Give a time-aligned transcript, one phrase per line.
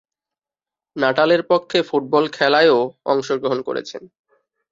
[0.95, 2.79] নাটালের পক্ষে ফুটবল খেলায়ও
[3.05, 4.01] অংশগ্রহণ করেছেন।